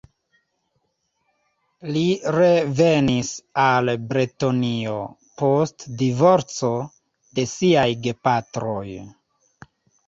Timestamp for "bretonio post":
4.15-5.89